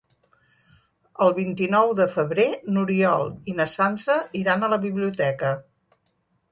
El 1.25 1.35
vint-i-nou 1.39 1.93
de 2.01 2.07
febrer 2.15 2.47
n'Oriol 2.77 3.31
i 3.53 3.57
na 3.61 3.69
Sança 3.77 4.19
iran 4.45 4.63
a 4.69 4.75
la 4.75 4.83
biblioteca. 4.89 5.59